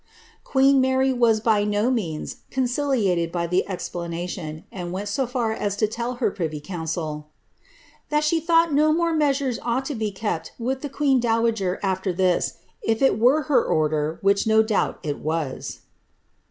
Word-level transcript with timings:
'Qioeen 0.47 0.79
Apiary 0.81 1.13
was 1.15 1.41
by 1.41 1.63
no 1.63 1.91
means 1.91 2.37
conciliated 2.49 3.31
by 3.31 3.45
the 3.45 3.69
explanation, 3.69 4.63
and 4.71 4.91
went 4.91 5.07
•o 5.09 5.27
iar 5.31 5.55
as 5.55 5.75
to 5.75 5.85
tell 5.85 6.15
her 6.15 6.31
privy 6.31 6.59
council, 6.59 7.27
'^ 7.67 8.09
that 8.09 8.23
she 8.23 8.39
thought 8.39 8.73
no 8.73 8.91
more 8.91 9.13
measures 9.13 9.59
ought 9.61 9.85
to 9.85 9.93
be 9.93 10.09
kept 10.11 10.53
with 10.57 10.81
the 10.81 10.89
queen 10.89 11.19
dowager 11.19 11.79
after 11.83 12.11
this, 12.11 12.55
if 12.81 12.99
it 12.99 13.19
were 13.19 13.43
her 13.43 13.63
order, 13.63 14.17
which 14.23 14.47
no 14.47 14.63
doubt 14.63 14.97
it 15.03 15.19
was." 15.19 15.81